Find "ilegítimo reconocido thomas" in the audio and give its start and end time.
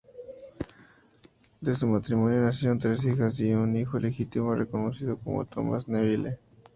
3.99-5.87